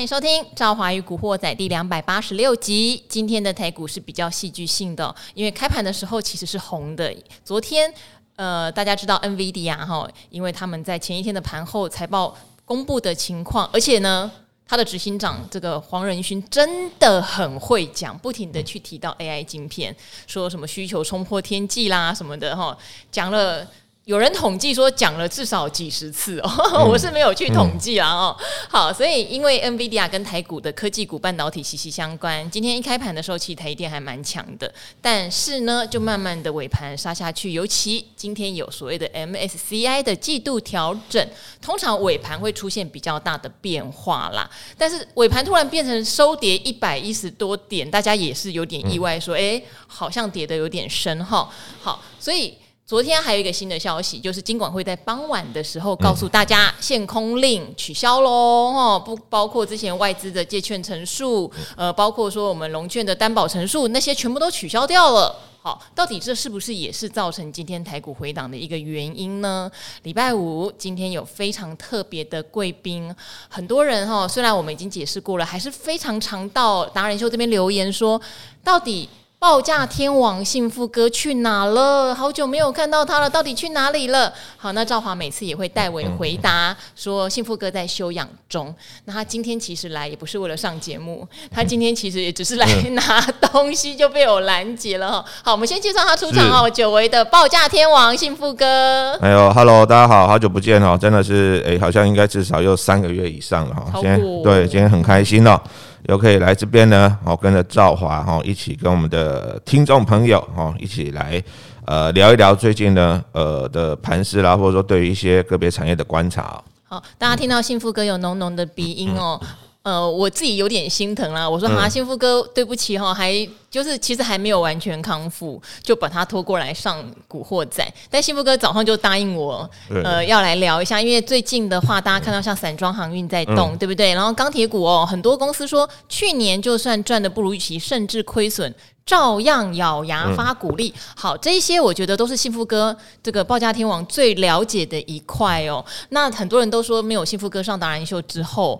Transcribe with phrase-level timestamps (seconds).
[0.00, 3.04] 欢迎收听《赵华与古惑仔》第两百八十六集。
[3.06, 7.14] 今天的台股是比较戏剧性的，因为开盘的时候其实是红的。
[7.44, 7.92] 昨天，
[8.36, 14.32] 呃，大家知道 NVD 呀哈，因为他们在前一天的盘后财报公布的情况，而且呢，
[14.66, 19.94] 他的执行长这个黄仁勋真的很会讲，不停的去提到 AI 晶片，
[20.26, 22.74] 说什么需求冲破天际啦什么的哈，
[23.12, 23.68] 讲了。
[24.10, 28.36] 有人统计说讲了至少几十次哦，嗯、 我是没有去统计啊哦。
[28.40, 37.52] 嗯、好，所以因为 NVIDIA 跟台股的科技股半导体息息相关，今天一开盘的时候，其实台积电还蛮强的，但是呢，就慢慢的尾盘杀下去。
[37.52, 41.24] 尤其今天有所谓的 MSCI 的季度调整，
[41.62, 44.50] 通常尾盘会出现比较大的变化啦。
[44.76, 51.48] 但是尾盘突然变成收跌一百一十多点，大家也是有点意外，说，哎、欸，好像跌的有点深哈。
[51.80, 52.58] 好，所以。
[52.90, 65.36] 昨天还有一个新的消息，就是金管会在傍晚的时候告诉大家，限空令取消喽，哦，不包括之前外资的借券陈数，呃，包括说我们龙券的担保陈数，那些全部都取消掉了。
[65.62, 69.70] 好，到底这是不是也是造成今天台股回档的一个原因呢？
[70.02, 73.14] 礼拜五今天有非常特别的贵宾，
[73.48, 78.20] 很多人哈，虽然我们已经解释过了，还是非常常到达人秀这边留言说，
[78.64, 79.08] 到底。
[79.40, 82.14] 报价天王幸福哥去哪了？
[82.14, 84.30] 好久没有看到他了，到底去哪里了？
[84.58, 88.72] 好，那赵华每次也会代为回答说，幸福哥在休养中。
[89.06, 93.18] 那他今天其实来也不是为了上节目，他今天其实也只是来拿
[93.50, 95.24] 东西就被我拦截了哈。
[95.42, 99.14] 好，我们先介绍他出场哦，久违的报价天王幸福哥。
[99.22, 103.90] 哎呦，Hello，大家好，好久不见哦，真的是哎，好像应该至少有三个月以上了哈。
[103.94, 105.58] 今天对，今天很开心哦。
[106.04, 111.42] 又可以来这边呢，哦，跟着赵华哈一起跟我们的听众朋友哈一起来
[111.86, 116.62] 呃聊一聊最近呢呃的盘势啦，或者说对于一些个别产业的观察。
[116.84, 119.40] 好，大家听到幸福哥有浓浓的鼻音哦。
[119.82, 121.48] 嗯呃，我自己有点心疼啦。
[121.48, 123.32] 我说哈，幸福哥，对不起哈，还
[123.70, 127.82] 就是其实还没有完全康复，就把他拖过来上古惑仔。
[128.10, 129.68] 但幸福哥早上就答应我，
[130.04, 134.12] 呃，要来聊一下，因为最近的话，大家看到像散装航运在动，对不对？
[134.12, 138.74] 然后钢铁股哦，很多公司说去年就算赚的不如预期，甚至亏损，
[139.06, 140.92] 照样咬牙发股利。
[141.16, 145.82] 好，这一些我觉得都是幸福哥这个报价天王最了解的一块哦。
[146.10, 148.78] 那很多人都说，没有幸福哥上达人秀之后。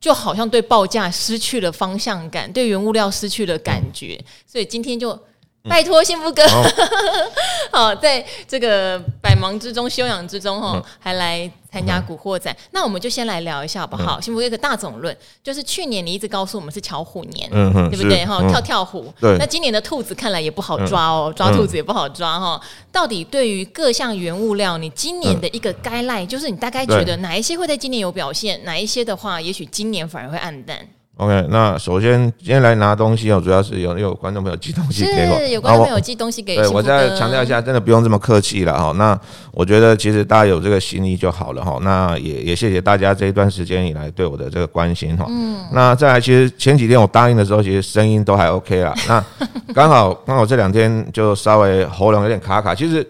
[0.00, 5.18] 就好像对报价失去了方向感，对原物料失去了感觉，所以今天就。
[5.68, 6.42] 拜托幸福哥，
[7.72, 12.54] 好，在这个百忙之中、休养之中，哈，还来参加古惑仔。
[12.70, 14.20] 那我们就先来聊一下好不好？
[14.20, 17.50] 幸福哥一个大总论，就是去年你一直告诉我们是巧虎年，
[17.90, 18.24] 对不对？
[18.24, 19.12] 哈，跳跳虎。
[19.20, 22.60] 那今年的兔子看来也不好抓哦，抓兔子也不好抓哈。
[22.92, 30.78] 到底对于各项原物料，你今年的一个 guideline，就是你大概觉得哪一些会在今年有表现，哪一些的话，也许今年反而会暗淡。
[31.18, 36.62] OK，那首先今天来拿东西哦，主要是有有观众朋友寄东西给我，是有观众朋友寄东西给我。
[36.62, 38.92] 对，我再强调一下，真的不用这么客气了哈。
[38.98, 39.18] 那
[39.50, 41.78] 我觉得其实大家有这个心意就好了哈。
[41.80, 45.24] 那也也谢谢大家这一段时间以来对我的这个关心哈。
[45.30, 45.64] 嗯。
[45.72, 48.94] 那再来，其实前几天我答应的时候，其实声音都还 OK 啦。
[49.08, 49.24] 那
[49.72, 53.06] 刚好 刚好这两天就稍微喉咙有点卡卡，其实。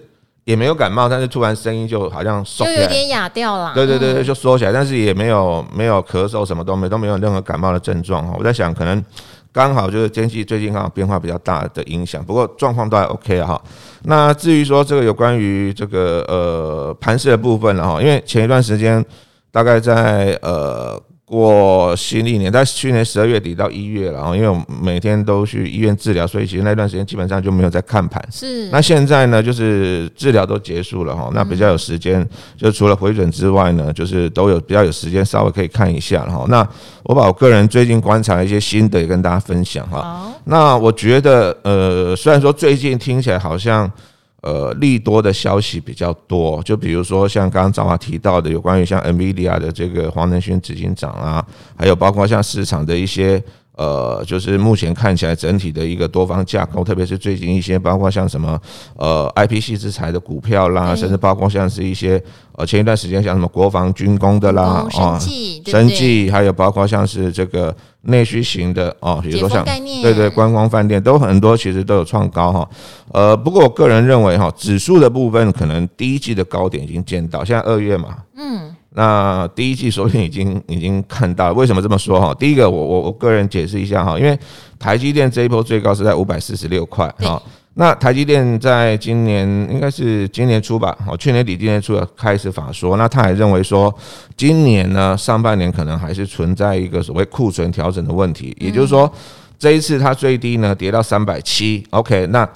[0.47, 3.73] 也没有感冒，但是突然声音就好像就有点哑掉了。
[3.75, 8.35] 对对对，就缩起来，但是也没有没有咳嗽，什么都没都没有任何感冒的症状哈。
[8.39, 9.05] 我在想，可能
[9.53, 13.63] 刚好就是天气最近刚好变化比较大的影响，不过状况都还 OK 啊哈。
[14.05, 19.05] 那至于说这个有关于这个呃盘势的部分了哈，因为前一段时间
[19.51, 21.03] 大概在呃。
[21.29, 28.25] 过新历年，在去年十二月底到一月了，然后因为我每天都去医院治疗，所以其实那段时间基本上就没有在看盘。
[28.31, 28.69] 是。
[28.71, 32.25] 那现在呢，就是治疗都结束了哈，那比较有时间，
[32.57, 36.45] 就除了回诊之外呢，就是都有比较有时间，稍微可以看一下哈。
[36.47, 36.65] 那
[37.03, 40.33] 我把我个人最近观察的一些心得也跟大家分享哈。
[40.45, 43.91] 那我觉得，呃，虽然说最近听起来好像。
[44.47, 51.45] 呃，利多的消息比较多，就比如说像刚刚张华提到的，有关于像 NVIDIA 的这个黄仁勋执行长啊，
[51.77, 53.43] 还有包括像市场的一些
[53.77, 58.61] 呃，就是目前看起来整体的一个多方架构，特别是最近一些包括像什么
[58.97, 62.21] 呃 IP 系制裁的股票啦，甚至包括像是一些
[62.57, 65.19] 呃前一段时间像什么国防军工的啦啊，
[65.67, 67.77] 生计，还有包括像是这个。
[68.09, 69.65] 内需型的哦，比如说像
[70.01, 72.71] 对对观光饭店都很多，其实都有创高哈。
[73.11, 82.35] 呃，不过我个人认为哈，指数的部分可能第一季的高点已经见到，现在二月嘛，嗯，那第一季昨天已经已经看到，为什么这么说哈？
[82.35, 84.39] 第一个，我我我个人解释一下哈，因为
[84.79, 87.41] 台积电这一波最高是在五百四十六块哈。
[87.75, 93.95] 那台积电在今年应该是今年初吧，哦，去年底今年初开始法说，那他还认为说，
[94.35, 99.13] 今年呢上半年可能还是存在一个所谓库存调整的问题，也就是说，
[99.59, 102.49] 这一次它最低呢跌到三百七，OK，那。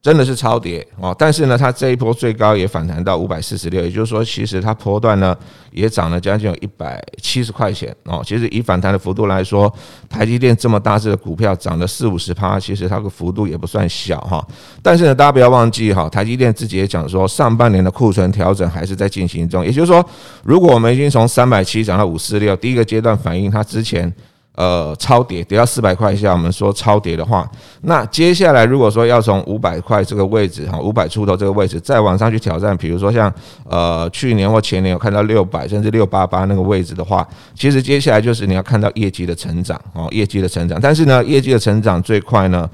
[0.00, 5.36] 真的是超跌哦，但是呢，它这一波最高也反弹到五百四十六，也就是说，其实它波段呢
[5.72, 8.22] 也涨了将近有一百七十块钱哦。
[8.24, 9.70] 其实以反弹的幅度来说，
[10.08, 14.46] 台积电这么大只的股票涨了四五十趴，其实它的幅度也不算小哈。
[14.80, 20.02] 但是呢，大家不要忘记哈，台积电自己也讲说，上半年的库存调整还是在进行中，也就是说，
[20.44, 24.14] 如果我们已经从三百七涨到五四六，第一个阶段反映它之前。
[24.58, 27.48] 呃，超跌跌到四百块以下，我们说超跌的话，
[27.82, 33.32] 那接下来如果说要从五百块这个位置哈，五百出头这个位置再往上去挑战，比如说像
[33.70, 37.24] 呃去年或前年有看到六百甚至六八八那个位置的话，
[37.54, 40.76] 其实接下来就是你要看到业绩的成长哦，业绩的成长。
[40.80, 42.68] 但是呢，业绩的成长最快呢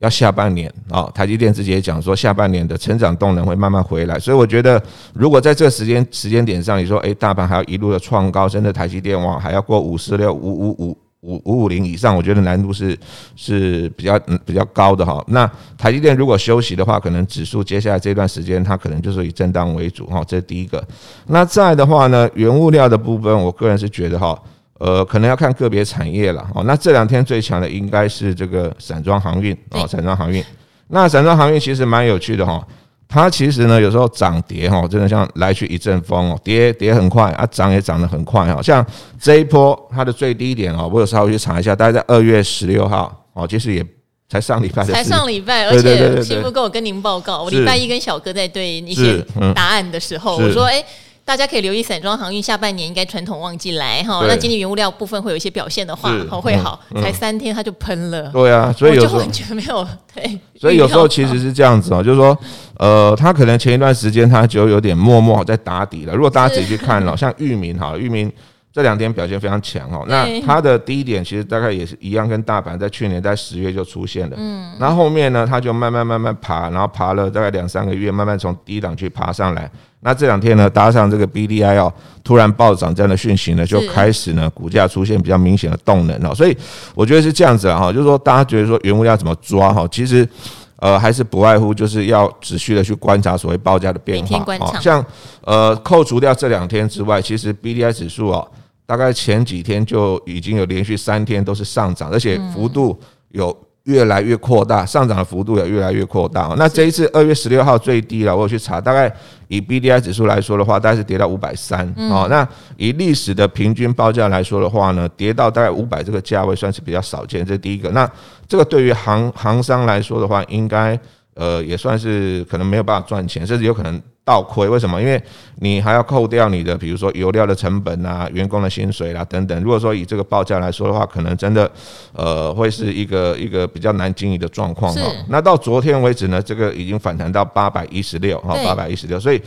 [0.00, 4.78] 要下半年啊，台积电自己也讲说下半年的成长动能会慢慢回来，所以我觉得
[5.14, 10.98] 如果在这个时间时间点上，你说诶，大盘还要一路的创高，真的台积电哇还要过五四六五五五。
[11.22, 12.98] 五五五零以上，我觉得难度是
[13.36, 15.24] 是比较嗯比较高的哈。
[15.28, 20.22] 那台积电如果休息的话，可能指数接下来这段时间它可能就是以震荡为主哈。
[20.26, 20.84] 这是第一个。
[21.26, 24.36] 那再的话呢，原物料的部分，我个人是觉得哈，
[24.78, 26.64] 呃，可能要看个别产业了哦。
[26.64, 30.44] 那这两天最强的应该是这个散装航运啊，散装航运。
[30.88, 32.66] 那散装航运其实蛮有趣的哈。
[33.12, 38.62] 它其实呢，有时候涨跌哈，真的像来去一阵风哦，跌跌很快啊，涨也涨得很快哈。
[38.62, 38.84] 像
[39.20, 43.84] 这一波它的最低点哦，我有稍微去查一下，大概在二月十六号哦，其实也
[44.30, 49.22] 才上礼拜，才上礼拜，而且幸福哥我跟您报告，我礼拜一跟小哥在对一些
[49.54, 50.82] 答案的时候，我说哎。
[51.24, 56.80] 大家可以留意散装航运下半年应该传统旺季来哈，那今年原物料部分会有一些表现的话，好会好。
[57.00, 60.38] 才三天它就喷了，对啊，所以有时候完全没有对。
[60.56, 62.36] 所以有时候其实是这样子哦，就是说，
[62.76, 66.12] 呃，它可能前一段时间它就有点默默在打底了。
[66.12, 68.30] 如果大家仔细去看了，像域名哈，域名
[68.72, 70.04] 这两天表现非常强哦。
[70.08, 74.36] 那它的低点其实大概也是一样，跟大盘在去年在十月就出现了。
[74.38, 79.70] 嗯，然后后面呢，它就慢慢慢慢爬，然后爬了大概两三个月，慢慢从低档去爬上来。
[80.04, 81.92] 那这两天呢，搭上这个 B D I 哦，
[82.24, 86.56] 突然暴涨这样的讯息呢，就开始呢，股价出现比较明显的动能哦，所以
[86.94, 90.28] 我觉得是这样子啊，哈，就是说大家觉得说原物料怎么抓哈，其实
[90.76, 95.04] 呃还是不外乎就是要持续的去观察所谓报价的变化啊，像
[95.42, 98.48] 呃扣除掉这两天之外，其实 B D I 指数哦，
[98.84, 102.98] 大概前几天就已经有连续三天都是上涨，而且幅度
[103.30, 103.56] 有。
[103.84, 106.54] 越来越扩大，上涨的幅度也越来越扩大。
[106.56, 109.12] 那这一次二月十六号最低了，我有去查，大概
[109.48, 111.86] 以 BDI 指数来说的话，大概是跌到五百三。
[112.10, 112.46] 哦，那
[112.76, 117.44] 以历史的平均报价来说的话呢，跌到大概五百这个价位算是比较少见。
[117.44, 117.90] 这是第一个。
[117.90, 118.08] 那
[118.46, 120.98] 这个对于行行商来说的话，应该
[121.34, 124.00] 呃也算是可能没有办法赚钱，甚至有可能。
[124.24, 125.02] 倒亏，为什么？
[125.02, 125.20] 因为
[125.56, 129.62] 你还要扣掉你的，比如说油料的成本啊、员工的薪水啦等等。
[129.64, 131.68] 如果说以这个报价来说的话，可能真的
[132.12, 135.00] 呃会是一个一个比较难经营的状况哈。
[135.28, 139.18] 那到昨天为止呢，这个已经反弹到八百一十六哈，八百一十六。
[139.18, 139.42] 所以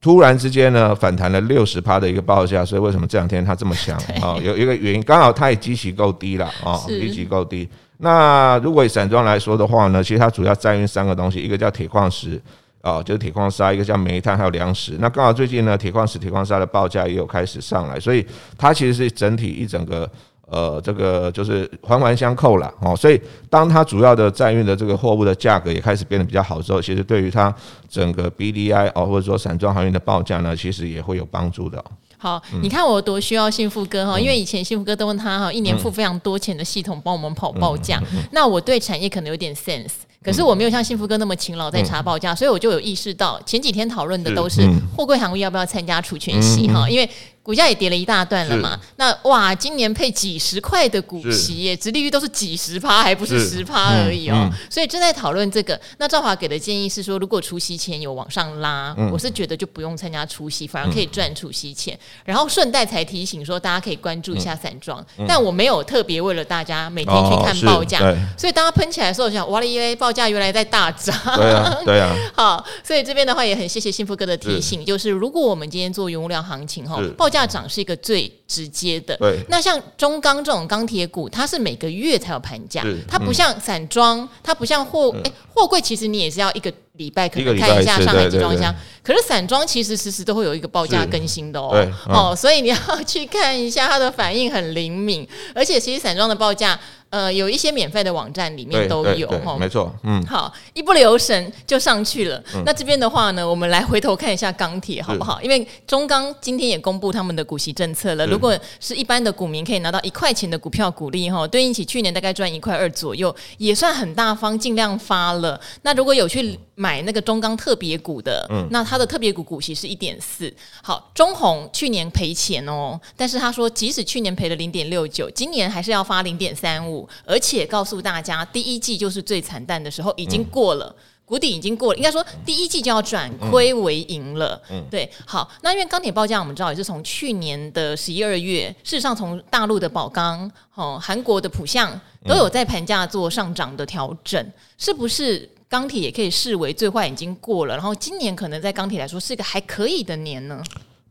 [0.00, 2.64] 突然之间呢，反弹了六十趴的一个报价。
[2.64, 4.36] 所以为什么这两天它这么强 啊？
[4.42, 7.68] 有一个原因，刚好它也基期够低了啊，基期够低。
[8.02, 12.40] 那如果以散装来说的话呢，其实它主要载运三个东西，一个叫铁矿石。
[12.84, 14.96] 哦，就是铁矿砂，一个叫煤炭，还有粮食。
[14.98, 18.26] 那刚好最近呢，铁矿石、铁矿砂的报价也有开始上来，所以
[18.58, 20.10] 它其实是整体一整个
[20.48, 22.96] 呃，这个就是环环相扣了哦。
[22.96, 27.54] 所以当它主要的载运的这个货物的价格也开始变得比较好之后，其实对于它
[27.88, 31.84] 整个 BDI 哦，或者说散装航运的报价呢，其实也会有帮助的。
[32.22, 38.00] 好，你看我多需要幸福哥哈，因为以前幸福哥都问他哈，一年付非常多钱的系统帮我们跑报价，
[38.30, 39.90] 那我对产业可能有点 sense。
[40.22, 44.62] 可是我没有像幸福哥那么勤劳在查报价，所以我就有意识到前几天讨论的都是
[44.96, 47.08] 货柜航运要不要参加除权息哈，因为。
[47.44, 55.76] 股价也跌了一大段了嘛，那哇，今年配几十块的股息耶，殖利率都是几十趴，还不是十趴而已哦，所以正在讨论这个。
[55.98, 61.98] 那赵华给的建议是说，如果除息前有往上拉，我是觉得就不用参加除息，反而可以赚除息钱。
[62.24, 67.98] 然后顺带才提醒说，大家可以关注一下散装，但我没有特别为了大家每天去看报价，
[68.38, 79.16] 所以当它喷起来的时候，我想哇了，因为报价原来在大涨，对啊，对啊， 好，所以这边的话也很谢谢幸福哥的提醒，就是如果我们今天做原物料行情哈，报价涨是一个最直接的。
[79.16, 88.74] 对，那像中钢这种钢铁股，它是每个月才有盘价，它不像散装，它不像货哎货柜，其实你也是要一个礼拜可能看一下上海集装箱。
[89.02, 92.76] 可是散装其实时时都会有一个报价更新的哦，哦，所以你要
[93.06, 96.78] 去看一下它的反应很灵敏，而且其实散装的报价。
[97.12, 102.42] 呃，有一些免费的网站里面都有哈，没错，嗯，好，一不留神就上去了。
[102.54, 105.38] 嗯、那这边的话呢，我们来回头看一下钢铁好不好？
[105.42, 115.60] 因为中钢今天也公布他们的股息政策了，如果是一般的股民可以拿到一块钱的股票股利哈，对应起去年大概赚一块二左右，也算很大方，尽量发了。
[115.82, 120.52] 那如果有去买那个中钢特别股的，嗯，那它的特别股股息是一点四。
[120.82, 130.92] 好，中红去年赔钱哦，但是他说即使去年赔了零点六九，今年还是要发零点三五，而且告诉大家第一季就是最惨淡的时候，已经过了，
[131.24, 134.60] 谷底已经过了，应该说第一季就要转亏为盈了。
[134.68, 135.08] 嗯，对。
[135.24, 141.88] 好，那因为钢铁报价我们知道也是从去年的十一二月，事实上从大陆的宝钢、哦韩国的浦项
[142.26, 145.48] 都有在盘价做上涨的调整，是不是？
[145.72, 150.62] 钢铁也可以视为最坏已经过了，然后今年可能在钢铁来说是一个还可以的年呢。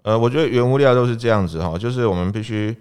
[0.03, 2.75] 呃，我觉得原物料都是这样子哈，就是我们必须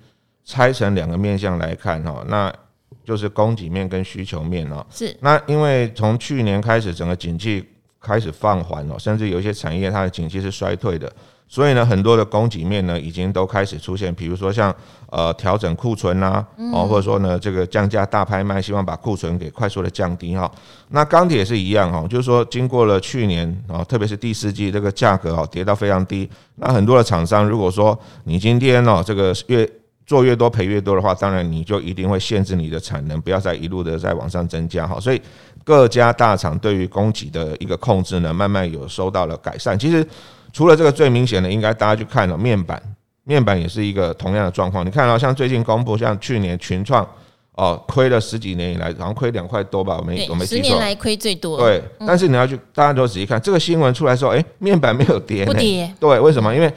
[0.44, 2.54] 拆成两个面向来看哈，那
[3.02, 4.86] 就是供给面跟需求面哦。
[4.90, 5.16] 是。
[5.20, 7.66] 那因为从去年开始，整个景气
[7.98, 11.10] 开始放缓了，甚至有一些产业它的景气是衰退的。
[11.52, 14.72] 所以呢，很多的供给面呢，已经都开始出现，比如说像
[15.10, 20.48] 呃调整库存呐、啊，哦，或者说呢这个降价大拍卖，希望把库存给快速的降低哈。
[20.90, 29.68] 那钢铁也是一样哈，就是说经过了去年啊，特别是第四季这个价格啊跌到非常低，那很多的厂商如果说你今天哦这个越
[30.10, 34.98] 做越多赔越多的话，当然你就一定会限制你的产能，不要再一路的再往上增加哈。
[34.98, 35.22] 所以
[35.62, 39.78] 各家大厂对于供给的一个控制呢，慢慢有收到了改善。
[39.78, 40.04] 其实。
[40.52, 42.82] 除了这个最明显的，应该大家去看了面板，
[43.22, 44.84] 面板也是一个同样的状况。
[44.84, 47.08] 你看到像最近公布，像去年群创
[47.52, 50.62] 哦，亏了十几年以来，好像亏两块多吧，我没我没记错。
[50.64, 51.56] 十年来亏最多。
[51.56, 55.88] 对，但是你要去，大家都仔细看这个新闻出来说，哎，面板没有跌，不跌。
[56.00, 56.52] 对，为什么？
[56.52, 56.68] 因为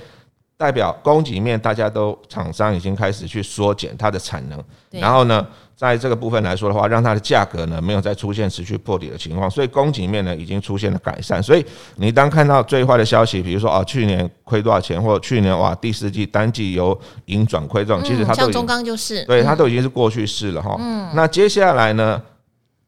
[0.64, 5.46] 代表供给面大家都厂商已经开始去缩减它的产能，然后呢？
[5.76, 11.44] 在这个部分来说的话，让它的价格呢没有再出现持续破底的情况，所以供给面呢已经出现了改善。
[11.44, 11.66] 所以
[11.98, 20.78] 你当看到最坏的消息，比如说啊去年亏多少钱，或者去年哇第四季单季由盈转亏这种，其实它都已经像中钢就是对它都已经是过去式了哈。
[20.80, 22.22] 嗯，那接下来呢，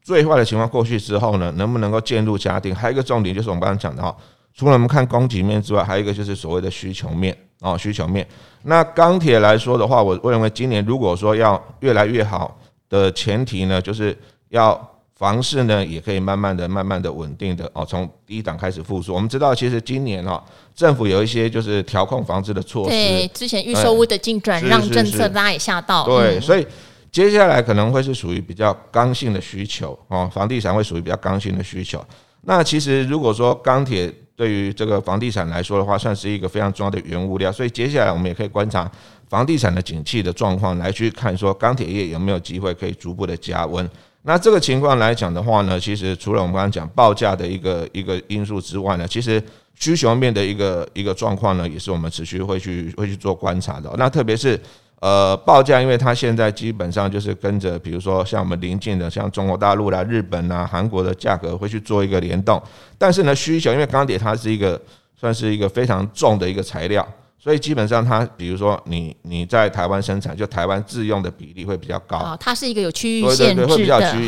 [0.02, 2.74] 最坏的情况过去之后呢，能不能够渐入佳境？
[2.74, 4.16] 还有一个重点就是我们刚刚讲的哈，
[4.54, 8.28] 除了我们看供给面之外，还有一个就是所谓的需求面哦，需求面。
[8.64, 12.58] 那钢铁来说的话，我我认为今年如果说要越来越好。
[12.88, 14.16] 的前提呢，就是
[14.50, 14.80] 要
[15.16, 19.12] 房市呢也可以慢慢的、慢慢的稳定的哦，从低档开始复苏。
[19.12, 20.42] 我们知道，其实今年哈
[20.76, 26.66] 政府有一些就是调控房子的措施，对，之前预售屋的进转让政策大家也吓到，对，所以
[27.12, 32.00] 接下来可能会是属于比较刚性的需求哦，房地产会属于比较刚性的需求。
[32.42, 38.90] 那其实如果说钢铁对于这个房地产来说的话，算是一个非常重要的原物料，所以接下来我们也可以观察。
[39.28, 43.90] 房地产的景气的状况来去看，说钢铁业有没有机会可以逐步的加温？
[44.22, 49.42] 那这个情况来讲的话呢，其实除了我们刚刚讲报价的一个一个因素之外呢，其实
[49.80, 53.92] 需求面的一个一个状况呢，也是我们持续会去会去做观察的。
[53.98, 54.60] 那特别是
[55.06, 62.60] 呃报价，因为它现在基本上就是跟着，比如说像我们临近的像中国大陆啦、日本啊、韩国的价格会去做一个联动。
[62.98, 64.82] 但是呢，需求因为钢铁它是一个
[65.16, 67.08] 算是一个非常重的一个材料。
[67.46, 72.18] 所以基本上，它比如说你你在台湾生产，就台湾自用的比例会比较高。
[72.18, 74.28] 哦，它是一个有区域限制的，对对对，会比较区域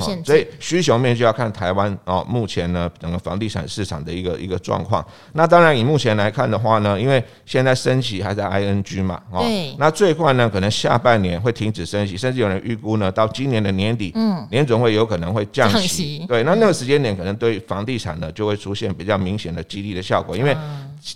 [0.00, 0.24] 限制的。
[0.24, 5.06] 所以需求面就要看台湾哦，目前呢整个房地产市场的一个一个状况。
[5.34, 9.44] 那当然以目前来看的话呢，因为现在升息还在 ING 嘛，哦，
[9.76, 16.24] 那最快呢可能下半年会停止升息，甚至有人预估呢到今年的年底，嗯，年总会有可能会降息。
[16.26, 20.56] 对，那那个时间点可能对房地产呢就会出现比较明显的激励的效果，因为。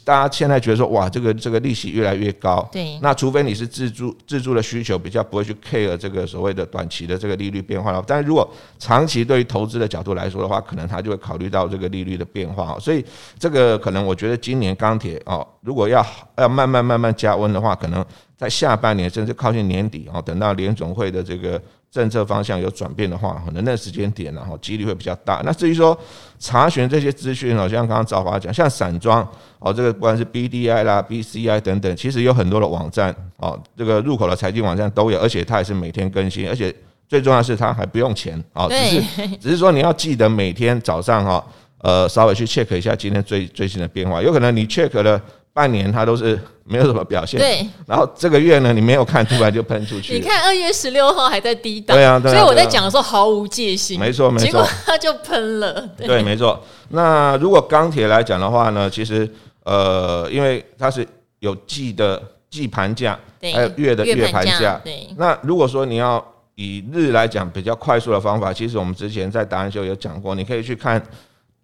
[0.05, 13.05] 大家现在觉得说，哇，这个这个利息越来越高，对，那除非你是自住自住的需求比较不会去 care 这个所谓的短期的这个利率变化了，但是如果长期对于投资的角度来说的话，可能他就会考虑到这个利率的变化，所以
[13.39, 16.07] 这个可能我觉得今年钢铁哦，如果要
[16.37, 18.05] 要慢慢慢慢加温的话，可能
[18.37, 21.61] 在下半年甚至靠近年底哦，等到联总会的这个。
[21.91, 25.43] 政策方向有转变的话，可能那时间点然后几率会比较大。
[25.45, 25.99] 那至于说
[26.39, 29.27] 查询这些资讯哦，像刚刚赵华讲，像散装
[29.59, 36.73] 哦，这个不管是 BDI 啦、BCI 等等，其实有很多的网站哦，这个入口的财经网站都有，而且它也是每天更新，而且
[37.09, 41.45] 最重要的是它还不用钱哦，只是 只是说你要记得每天早上哈，
[41.79, 45.21] 呃，稍微去 check 一下今天最最新的变化，有可能你 check 了。
[45.61, 47.69] 半年它都是没有什么表现，对。
[47.87, 50.15] 然后这个月呢，你没有看，突然就喷出去。
[50.15, 52.35] 你看二月十六号还在低档，对啊，对啊。
[52.35, 54.47] 所以我在讲的时候毫无戒心，没错没错。
[54.47, 56.59] 结果它就喷了，对，对，没错。
[56.89, 59.29] 那如果钢铁来讲的话呢，其实
[59.65, 61.07] 呃，因为它是
[61.41, 63.19] 有季的季盘价，
[63.53, 64.81] 还有月的月盘价。
[64.83, 65.07] 对。
[65.19, 66.25] 那如果说你要
[66.55, 71.03] 以日来讲比较快速的方法，其实我们之前在答案秀有讲过，你可以去看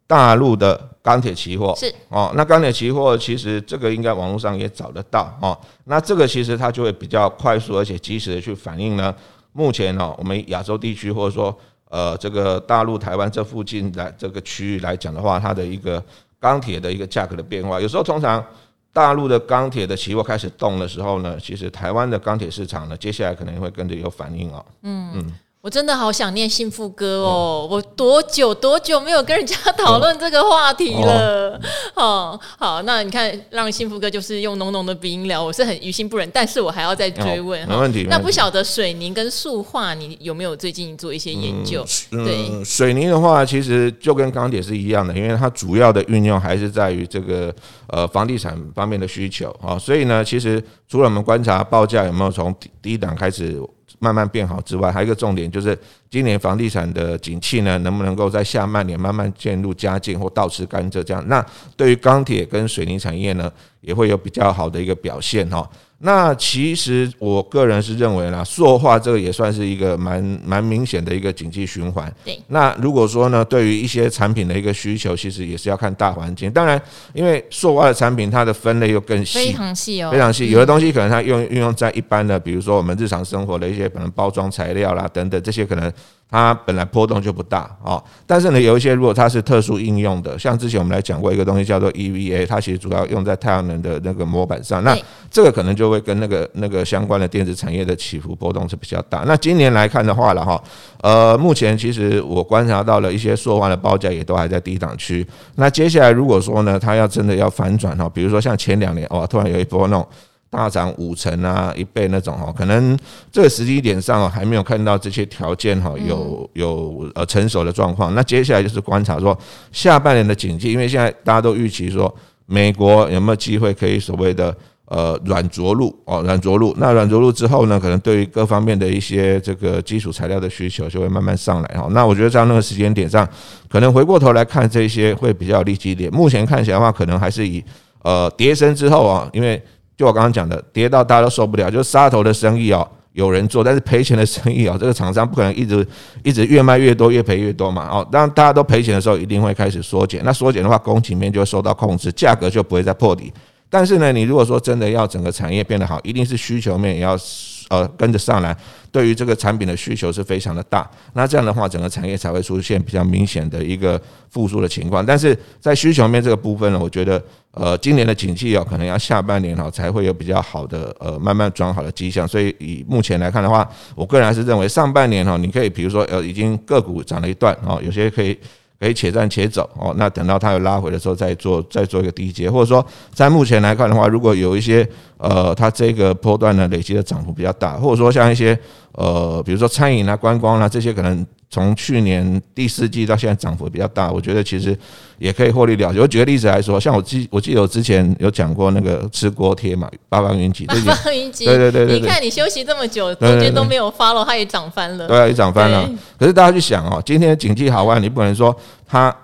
[0.06, 2.32] 大陆的钢铁期货是哦。
[2.36, 5.58] 那钢铁期货其实这个应该网络上也找得到哦。
[5.84, 9.14] 那这个其实它就会比较快速而且及时的去反映呢。
[9.52, 11.56] 目前呢，我们亚洲地区或者说
[11.88, 16.02] 呃这个大陆台湾这附近来这个区域来讲的话，它的一个
[16.38, 18.44] 钢铁的一个价格的变化，有时候通常。
[18.92, 24.64] 大陆的钢铁的期货开始动的时候呢，其实台湾的钢铁市场呢，接下来可能会跟着有反应哦。
[24.80, 25.38] 嗯嗯。
[25.66, 27.66] 我真的好想念幸福哥哦！
[27.68, 31.61] 我多久多久没有跟人家讨论这个话题了？
[31.96, 37.68] 哦，好，那你看，让幸福哥就是用浓浓的鼻音聊，我是很于心不忍，但是我还要再追问。
[37.68, 38.06] 没问题。
[38.08, 41.85] 那不晓得水泥跟塑化，你有没有最近做一些研究？
[42.12, 47.52] 对，水泥的话，其实就跟钢铁是一样的，因为它主要的运用还是在于这个
[47.88, 53.61] 呃房地产方面的需求啊，所以呢，其实除了我们观察报价有没有从低档开始。
[53.98, 55.78] 慢慢变好之外，还有一个重点就是
[56.10, 61.26] 今年房地产的景气呢，能不能够在下半年慢慢渐入佳境或倒吃甘蔗这样？
[61.28, 61.44] 那
[61.76, 63.50] 对于钢铁跟水泥产业呢，
[63.80, 65.68] 也会有比较好的一个表现哈。
[65.98, 72.12] 那其实我个人是认为呢，塑化这个也算是一个蛮蛮明显的一个经济循环。
[72.24, 72.38] 对。
[72.48, 76.50] 那如果说呢，对于一些产品的一个需求，其实也是要看大环境。
[76.50, 76.80] 当然，
[77.14, 80.50] 因为塑化的产品它的分类又更细，非常细哦，非常细。
[80.50, 85.90] 有的东西可能它用运用在一般的，比如说我们日常生活的一些可能包装材料啦等等，这些可能。
[86.28, 94.97] 它本来波动就不大啊，但是呢，有一些如果它是特殊应用的，像之前我们来讲过一个东西叫做 EVA，它其实主要用在太阳能的那个模板上，那
[95.30, 99.23] 这个可能就会跟那个那个相关的电子产业的起伏波动是比较大。
[99.26, 100.61] 那今年来看的话了哈，
[101.00, 105.25] 呃，目前其实我观察到了一些塑化的报价也都还在低档区。
[105.54, 110.06] 那接下来如果说呢，它要真的要反转哈，比如说像前两年哇，突然有一波那种。
[110.48, 112.96] 大涨五成啊，一倍那种哈，可能
[113.30, 118.14] 这个时机点上还没有看到这些条件哈，有有呃成熟的状况。
[118.14, 119.36] 那接下来就是观察说
[119.72, 122.14] 下半年的景气，因为现在大家都预期说
[122.46, 126.74] 美国有没有机会可以所谓的呃软着陆哦，软着陆。
[126.78, 131.86] 那软着陆之后呢，可能对于各方面的一些这个基础材料的需求就会慢慢上来哈。
[131.90, 133.28] 那我觉得在那个时间点上，
[133.68, 136.10] 可能回过头来看这些会比较有利基点。
[136.12, 137.62] 目前看起来的话，可能还是以
[138.02, 139.60] 呃跌升之后啊，因为。
[139.97, 145.87] 就我刚刚讲的，跌到大家都受不了，就是杀头的生意哦，有人做，但是赔钱的生意哦，这个厂商不可能一直
[146.23, 148.06] 一直越卖越多，越赔越多嘛哦。
[148.13, 150.21] 当大家都赔钱的时候，一定会开始缩减。
[150.25, 153.32] 那缩减的话，供给面就会受到控制，价格就不会再破底。
[153.71, 157.19] 但是呢，你如果说真的要整个产业变得好，一定是需求面也要。
[157.68, 158.56] 呃，跟着上来，
[158.92, 160.88] 对于这个产品的需求是非常的大。
[161.14, 164.00] 那这样的话，整个产业才会出现比较明显的一个
[164.30, 165.04] 复苏的情况。
[165.04, 172.26] 但是在需求面这个部分呢，我觉得，呃，今年的景气哦，可能要下半年哈才会有比较好的呃慢慢转好的迹象。
[172.26, 178.38] 所以以目前来看的话，我个人还是认为上半年哈，你可以比如说呃，已经个股涨了一段哦，有些可以。
[178.78, 184.86] 可以且战且走哦，那等到它有拉回的时候再做，再做一个低阶，或者说在目前来看的话，如果有一些
[185.19, 188.58] 呃，它这个波段呢累积的涨幅比较大，或者说像一些
[188.97, 191.25] 呃，比如说餐饮啊、观光啊这些可能。
[191.49, 194.76] 从去年第四季到现在涨幅比较大，我觉得其实
[195.17, 196.00] 也可以获利了结。
[196.00, 205.89] 我举个例子来说，像我记我记得我之前有讲过那个吃锅贴嘛，八方云集，八方云集，对对对对，你看你休息这么久，中间都没有 follow，它也涨翻了，对，也涨翻了。
[206.19, 208.54] 可是大家去想哦，今天景气好坏，你不能说
[208.85, 209.17] 它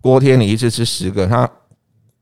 [0.00, 1.48] 锅贴你一次吃十个，它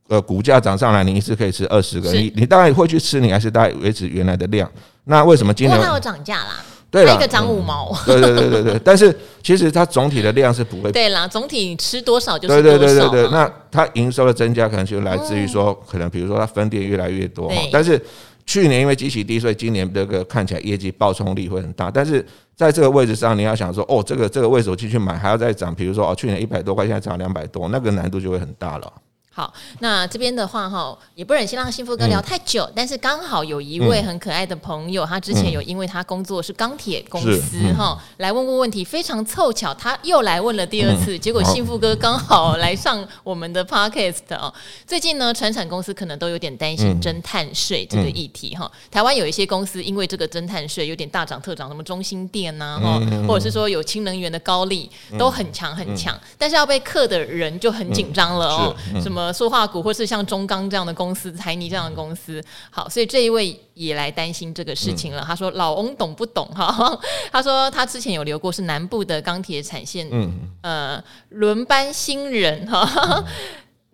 [0.09, 4.71] 呃股价涨上来，你一次可以吃二十个，你你大概会去吃，你还是大概维持原来的量。
[5.05, 6.63] 那为什么今天它有涨价啦？
[6.90, 10.90] 对了，一个涨五毛，对对对对对，但是其实它总体的量是不会。
[10.90, 12.79] 对啦，总体吃多少就是多少。
[12.79, 17.53] 对对对对对，那它营收的增加可能就来自于说，可能比如说它分店越来越多。
[17.70, 18.01] 但是
[18.46, 21.90] 去年因为基期低，所以今年这个看起来业绩爆冲力会很大。
[21.90, 22.24] 但是
[22.57, 28.90] 在这个位置上，你要想说，哦，这个这个位置我进去买还要再涨，比如说哦，去年一百多块，现在涨两百多，那个难度就会很大了。
[29.31, 44.53] 好，那这边的话哈，也不忍心让幸福哥聊太久，嗯、但是刚好有一位很可爱的朋友，嗯、他之前有因为他工作是钢铁公司哈，嗯、来问过问题，非常凑巧，他又来问了第二次，嗯、 结果幸福哥刚好来上我们的 podcast 哦。
[44.85, 48.64] 最近呢，船产公司可能都有点担心侦探税这个议题哈。
[48.64, 59.28] 嗯、台湾有一些公司因为这个侦探税有点大涨特涨，什么中心店呐哈，或者是说有氢能源的高力都很强很强，嗯、但是要被克的人就很紧张了哦，嗯、什么。
[59.33, 65.25] 塑化股，或是像中钢这样的公司、台泥这样的公司，好，所以这一位也来担心这个事情了。
[65.27, 66.99] 他说：“老翁懂不懂？”哈，
[67.33, 73.25] 他说他之前有留过是南部的钢铁产线，嗯，呃，轮班新人哈。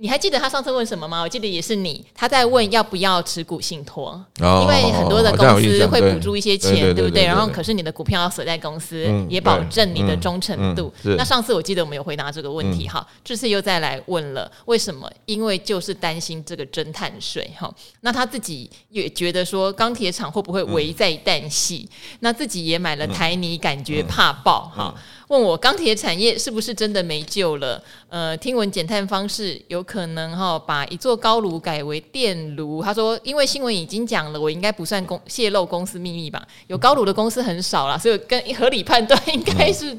[0.05, 1.23] 你还记得他上次问什么吗？
[1.23, 7.25] 我记得也是你，他在问要不要持股信托，哦、因为很多的公司会补助一些钱，对不对？
[7.25, 10.93] 然后可是你的股票要锁在公司，嗯、也保证你的忠诚度。
[11.05, 15.11] 嗯嗯、那上次我记得我们有回答这个问题，哈、嗯，这次又再来问了，为什么？
[15.25, 17.75] 因为就是担心这个征碳税，哈。
[18.03, 21.88] 那他自己也觉得说钢铁厂会不会危在旦夕？
[21.90, 24.95] 嗯、那自己也买了台泥，感觉怕爆，哈。
[25.28, 27.82] 问我钢铁产业是不是真的没救了？
[28.08, 32.82] 呃，听闻减碳方式有可能哈，把一座高炉改为电炉。
[32.82, 36.46] 他说，因为新闻已经讲了，我应该不算公泄露公司秘密吧？
[36.66, 39.96] 有高炉的公司很少啦，所以跟合理判断应该是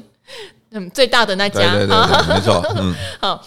[0.70, 1.74] 嗯最大的那家。
[1.74, 3.46] 对对对对没错，嗯， 好。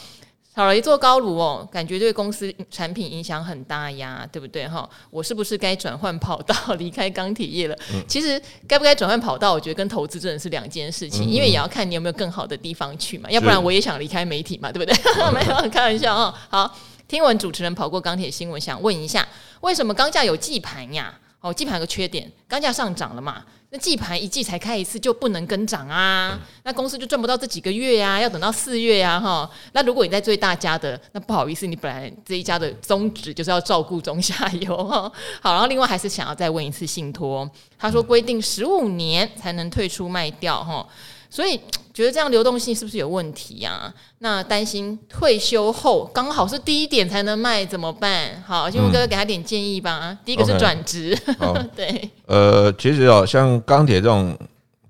[0.59, 4.87] 少了一座高炉哦，感觉对公司产品影响很大呀，对不对哈？
[5.09, 7.75] 我是不是该转换跑道离开钢铁业了？
[7.93, 14.93] 嗯、其实该不该转换跑道，我觉得跟投资真的是两件事情，嗯嗯，因为也要看你有没有更好的地方去嘛，要不然我也想离开媒体嘛，对不对？
[15.31, 16.37] 没有开玩笑啊。
[16.49, 19.25] 好，听闻主持人跑过钢铁新闻，想问一下，
[19.61, 21.17] 为什么钢价有季盘呀？
[21.41, 23.43] 哦，季盘有个缺点，钢价上涨了嘛。
[23.71, 29.51] 那季盘一季才开一次就不能跟涨啊，嗯、那公司就赚不到这几个月呀、啊，要等到四月呀、啊，哈。
[29.73, 35.11] 那如果你在追大家的，那不好意思，你本来这一家的宗旨就是要照顾中下游哈。
[35.39, 37.47] 好，然后另外还是想要再问一次信托，
[37.77, 40.85] 他说规定十五年才能退出卖掉哈。
[41.29, 41.59] 所以
[41.93, 43.93] 觉得这样流动性是不是有问题呀、啊？
[44.17, 48.43] 那担心退休后刚好是低点才能卖怎么办？
[48.47, 49.99] 好，金文哥给他点建议吧。
[50.03, 52.09] 嗯、第一个是转职，okay, 对。
[52.25, 54.35] 呃，其实哦，像钢铁这种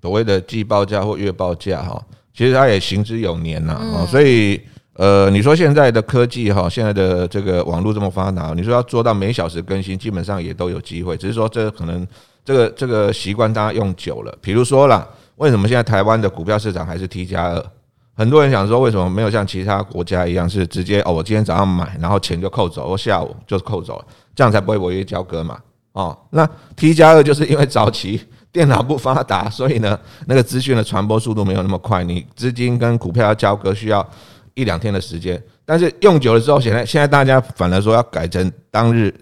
[0.00, 2.02] 所谓的季报价或月报价哈，
[2.34, 3.96] 其实它也行之有年了啊。
[3.98, 4.58] 嗯、所以
[4.94, 11.18] 呃，你说现在的科技哈，现在的这个网络这么发达，你说要做到每小时更新，基本上也都有机会。
[11.18, 12.06] 只是说这可能
[12.46, 15.06] 这个这个习惯大家用久了，比如说啦。
[15.40, 17.64] 为什么现在台湾的股票市场还是 T 加二？
[18.14, 25.58] 很多人想说，为什么没有像其他国家一样是直接哦，我今天早上买，然后钱就扣走，我下午就扣走了，这样才不会违约交割嘛？
[25.92, 28.20] 哦，那 T 加二就是因为早期
[28.52, 34.06] 电脑不发达，所以呢，那个资讯的传播速度没有那么快，你资金跟股票要交割需要
[34.52, 35.42] 一两天的时间。
[35.64, 39.14] 但是用久了之后，现在现在大家反而说要改成当日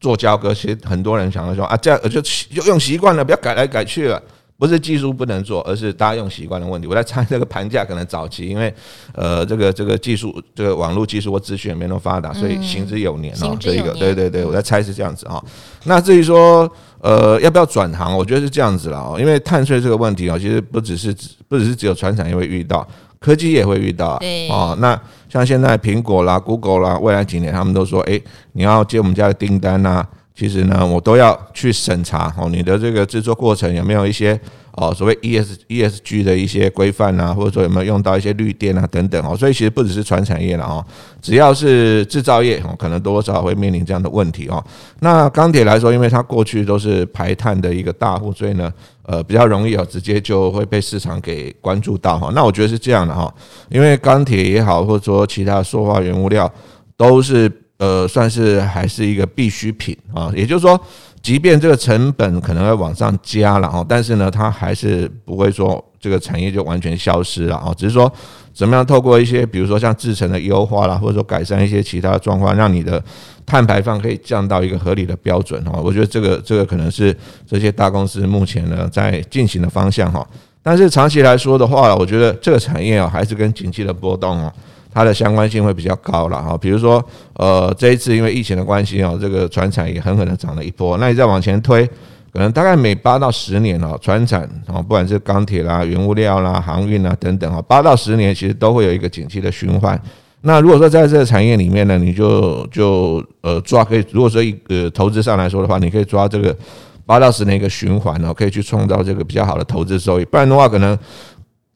[0.00, 4.22] 做交割，其实很多人想说啊，这样就就用习惯了，不要改来改去了。
[4.58, 6.88] 不是技术不能做，而是大家用习惯的问题。
[6.88, 8.74] 我在猜这个盘价可能早期，因为
[9.14, 13.56] 呃，这个这个技术，这个网络技术或资讯也没那么发达，所以行之有年哦。
[13.60, 15.40] 这一个，对对对，我在猜是这样子哈。
[15.84, 16.68] 那至于说
[17.00, 19.16] 呃要不要转行，我觉得是这样子了哦。
[19.16, 21.14] 因为碳税这个问题哦，其实不只是
[21.46, 22.84] 不只是只有船产业会遇到，
[23.20, 24.20] 科技也会遇到。
[24.50, 28.20] 哦，那像现在苹果啦、Google 啦，未来几年他们都说，哎，
[28.54, 30.04] 你要接我们家的订单呐。
[30.38, 40.78] 其实呢，我都要去审查哦，你的这个制作过程有没有一些哦所谓 E S E S G 的一些规范啊，或者说有没有用到一些绿电啊等等哦，所以其实不只是传产业了哦，
[41.20, 44.64] 只要是制造业哦，可能多多少少会面临这样的问题哦。
[45.00, 48.72] 那钢铁来说，因为它过去都是排碳的一个大户，所以呢，
[49.06, 52.30] 呃，比较容易哦，直接就会被市场给关注到哈。
[52.32, 53.34] 那我觉得是这样的哈，
[53.70, 56.48] 因为钢铁也好，或者说其他塑化原物料
[56.96, 57.50] 都是。
[57.78, 60.78] 呃，算是还是一个必需品啊，也就是说，
[61.22, 68.12] 即便这个成本可能会往上加了哈，但是呢，它还是不会说这个产业就完全消失了啊，只是说
[68.52, 73.00] 怎么样透过一些，比如说像制程的优化啦，或者说改善一些其他的状况，让你的
[73.46, 75.80] 碳排放可以降到一个合理的标准哈。
[75.80, 80.26] 我觉得这个这个可能是这些大公司目前呢在进行的方向哈。
[80.64, 84.52] 但是长期来说的话，我觉得这个产业啊还是跟景气的波动哦。
[84.92, 90.96] 它的相关性会比较高了哈，比如说，呃，这一次因为疫情的关系哦，这个船产也狠狠的涨了一波。
[90.98, 91.86] 那你再往前推，
[92.32, 100.00] 可能大概每八到十年哦，船产哦，不管是钢铁啦、原物料啦、航运啦等等哈，八到十年其实都会有一个景气的循环。
[100.40, 106.56] 那如果说在这个产业里面呢，你就就呃抓可以，如果说一个投资上来说的话，你可以抓这个
[107.04, 110.24] 八到十年一个循环哦，可以去创造这个比较好的投资收益。
[110.24, 110.98] 不然的话，可能。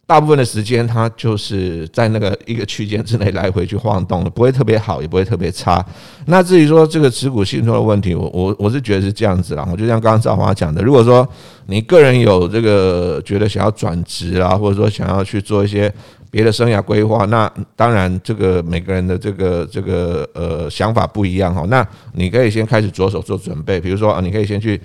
[0.05, 5.83] 大部分的时间，它就是在那个一个区间之内来回去晃动的，不会特别好，也不会特别差。
[6.27, 9.67] 那至于说这个持股信托的问题，我我我是觉得是这样子啦。
[9.71, 11.27] 我就像刚刚赵华讲的，如果说
[11.67, 15.91] 你个人有这个觉得想要转职啊，或者说想要去做一些
[16.31, 21.65] 别的生涯规划，那当然这个每个人的这个这个呃想法不一样哈。
[21.69, 24.79] 那你可以先开始着手做准备，比如说啊，你可以先去。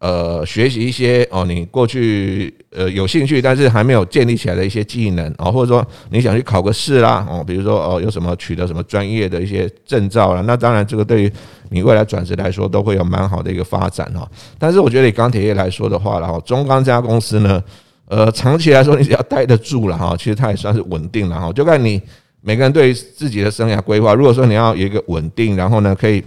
[0.00, 11.32] 呃，学习一些哦，你过去呃有兴趣，但是还没有建立起来的一些技能哦，或者说你想去考个试啦哦，比如说哦，有什么取得什么专业的一些证照了，那当然这个对于
[11.68, 14.26] 你未来转职来说都会有蛮好的一个发展哈。
[14.58, 17.62] 但是我觉得以钢铁业来说的话，然后中钢这家公司呢，
[18.06, 22.00] 呃，长期来说你只要待得住了哈，其实它也算是稳定了哈，就看你
[22.40, 26.24] 每个人对于自己的生涯规划，如果说你要有一个稳定，然后呢，可以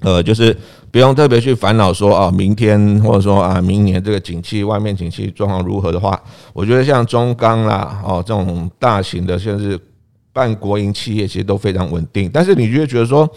[0.00, 0.56] 呃，就是
[0.90, 6.20] 不用特别去烦恼说啊，明天或者说啊，明年这个景气外面景气状况如何的话，
[6.52, 9.78] 我觉得像中钢啦，哦，这种大型的，像是
[10.32, 12.30] 半国营企业，其实都非常稳定。
[12.32, 13.28] 但是你就会觉得说，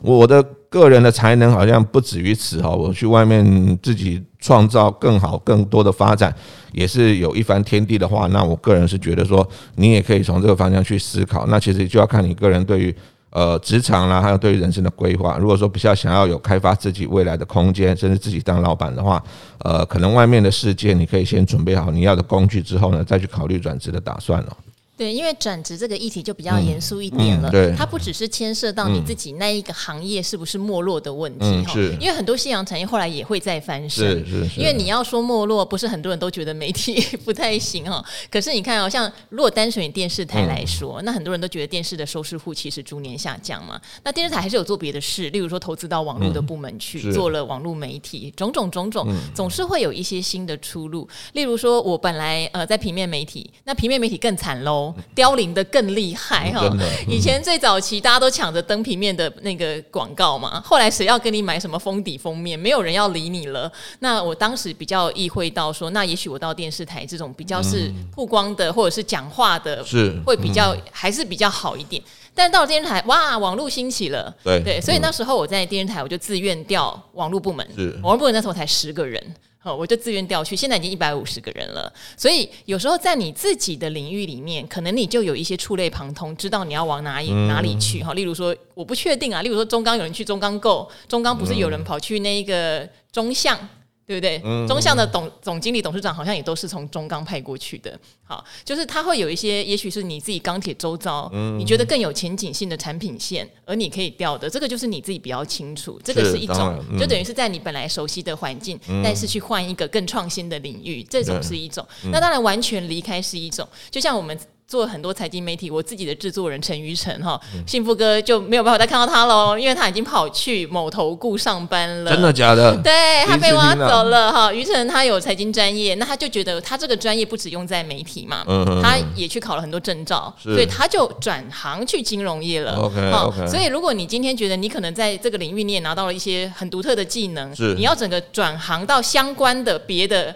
[0.00, 6.32] 我的个人的才能好像不止于此哈，我去外面自己创造更好、更多的发展，
[6.72, 11.44] 也是有一番天地的话，那我个人是觉得说，你也可以从这个方向去思考。
[11.48, 12.94] 那其实就要看你个人对于
[13.34, 15.36] 呃职场啦，还有对于人生的规划。
[15.38, 19.22] 如果说比较想要有开发自己未来的空间，甚至自己当老板的话，
[19.58, 24.56] 呃，可能外面的世界你可以先准备好你要的工具之后呢，再去考虑转职的打算了。
[24.96, 27.50] 对，因为转职这个议题就比较严肃一点了。
[27.50, 31.72] 对，它不只是牵涉到你自己那一个行业是不是没落的问题哈。
[31.72, 31.96] 是。
[32.00, 34.24] 因为很多夕阳产业后来也会再翻身。
[34.56, 38.04] 因为你要说没落，不是很多人都觉得媒体 不太行哈。
[38.30, 43.80] 可是你看哦，像如果单纯以电视台来说，那很多人都觉得电视的收视户其实逐年下降嘛。
[44.02, 51.08] 那电视台还是有做别的事，例如说投资到网络的部门去，做了网络媒体，种种种种，总是会有一些新的出路。
[51.32, 54.83] 例如说，我本来呃在平面媒体，那平面媒体更惨喽，
[55.14, 55.62] 凋零的。
[55.74, 56.70] 更厉害哈！
[57.08, 63.72] 以前最早期大家都抢着登平面的那个广告嘛，后来谁要跟你买什么封底封面，没有人要理你了。
[64.00, 72.00] 那我当时比较意会到说，那也许我到电视台这种比较是曝光的或者是讲话的，是会比较还是比较好一点。
[72.32, 77.66] 但到了电视台，哇，网络兴起了，对对，所以那时候我在电视台我就自愿调网络部门，
[78.02, 79.20] 网络部门那时候才十个人。
[79.64, 81.90] 哦，我就自愿调去，现在已经一百五十个人了。
[82.16, 88.02] 所以有时候在你自己的领域里面，可能你就有一些触类旁通，知道你要往哪里哪里去。
[88.02, 93.58] 哈，例如说，我不确定啊，例如说中钢有人去中钢购，中钢不是有人跑去那个中橡。
[94.06, 94.38] 对不对？
[94.66, 97.98] 中向的董总经理、董事长好像也都是从中钢派过去的。
[98.22, 106.00] 好，就是他会有一些，也许是你自己钢铁周遭，你觉得更有前景性的产品线，而你可以调的，这个就是你自己比较清楚。
[106.04, 111.86] 这个是一种，就等于是在你本来熟悉的环境，但是去换一个更创新的领域，这种是一种。
[112.12, 114.38] 那当然，完全离开是一种，就像我们。
[114.66, 122.10] 做很多财经媒体，我自己的制作人陈于晨哈，幸福哥就没有办法再看到他喽，因为他已经跑去某投顾上班了。
[122.10, 122.74] 真的假的？
[122.82, 124.52] 对，他被挖走了哈。
[124.52, 128.42] 于晨他有财经专业，那他就觉得他这个专业不只用在媒体嘛，
[128.82, 132.74] 他也去考了很多证照，所以他就转行去金融业了。
[132.76, 133.46] OK OK。
[133.46, 140.34] 所以如果你今天觉得你可能在这个领域你也拿到了一些很独特的技能，是你要整个转行到相关的别的，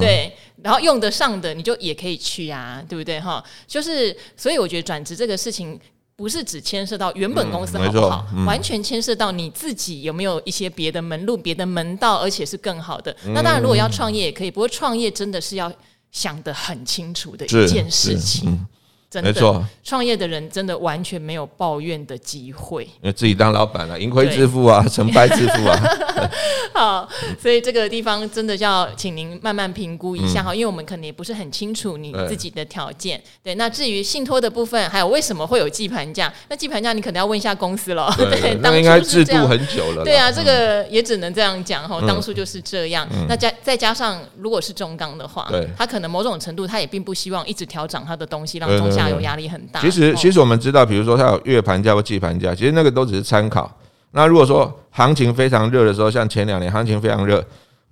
[0.00, 0.32] 对。
[0.64, 3.44] 然后用得上的，你就也可以去啊，对不对哈？
[3.66, 5.78] 就是，所以我觉得转职这个事情，
[6.16, 13.14] 不是只牵涉到原本公司好不好，嗯嗯、完全牵涉到你自己有没有一些别的门路、别的门道，而且是更好的。
[13.26, 15.70] 嗯、那当然，如果要创业也可以，不过创业真的是要
[16.10, 18.66] 想得很清楚的一件事情。
[19.22, 25.78] 没错，创业的人真的完全没有抱怨的机会，因为自己当老板了，盈亏自负啊， 成败自负啊。
[26.72, 27.08] 好，
[27.40, 33.20] 所以这个地方真的要请您慢慢评估一下哈，因为我们可能也不是很清楚你自己的条件。
[33.42, 36.32] 对，那至于信托的部分，还有为什么会有记盘价？
[36.48, 38.12] 那记盘价你可能要问一下公司了。
[38.16, 40.02] 对， 当初应该制度很久了。
[40.02, 43.06] 对啊，这个也只能这样讲哈，当初就是这样。
[43.28, 49.03] 那加再加上，如果是中钢的话，对，他可能某种程度他也并不希望一直调涨他的东西，让中下。
[49.08, 49.80] 有压力很大。
[49.80, 53.70] 其实，其实我们知道，比如说它有月盘价或季盘价，其实那个都只是参考。
[54.12, 57.44] 那如果说行情非常热的时候，像前两年行情非常热，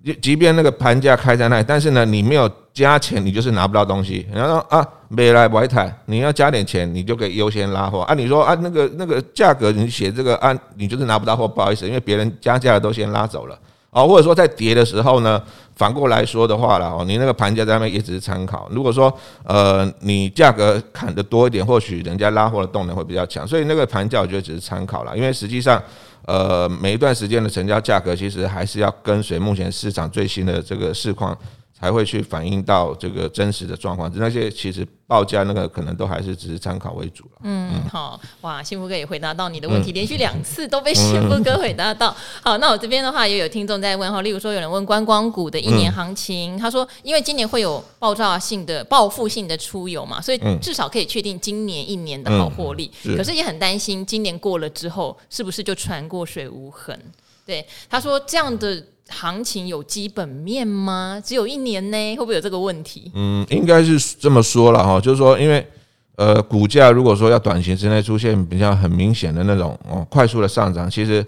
[0.04, 4.26] 即即便那个盘价开在那里，但是呢，你没有加钱，你就是拿不到东西。
[4.32, 8.02] 然后说啊，没来白台，你要加点钱，你就可以优先拉货。
[8.02, 13.58] 啊，你说啊，那个那个价格你写这个啊，你就是拿不到货，不好意思，因为别人加价的都先拉走了。
[13.92, 15.40] 哦，或者说在跌的时候呢，
[15.76, 18.66] 反过来说的话了哦，你那个盘价在那边也只是参考。
[18.70, 19.12] 如果说
[19.44, 25.82] 呃你价格砍得多一点，或许人家拉货的动能会比较强，所以那个盘价我觉得只是参考了，因为实际上
[26.24, 31.36] 呃每一段时间的成交价格其实还是要跟随目前市场最新的这个市况。
[31.82, 37.40] 才会去反映到这个真实的状况，那些其实报价那个可能都还是只是参考为主了。
[37.42, 42.16] 嗯，好，哇，幸福哥也回答到你的问题，连续两次都被幸福哥回答到。
[42.40, 56.96] 好，那我这边的话也有听众在问哈，例如说有人问观光股的一年行情，他说因为今年会有爆炸性的报复性的出游嘛，所以至少可以确定今年一年的好获利，可是也很担心今年过了之后是不是就船过水无痕？
[57.44, 58.84] 对，他说这样的。
[59.08, 61.20] 行情有基本面吗？
[61.22, 62.16] 只有一年呢？
[62.16, 63.10] 会不会有这个问题？
[63.14, 65.66] 嗯，应该是这么说了哈，就是说，因为
[66.14, 71.22] 呃，股价如果说要短期之内出现比较很明显的那种哦快速的上涨，其实